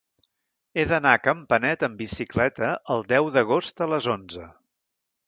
[0.77, 4.49] He d'anar a Campanet amb bicicleta el deu d'agost a les onze.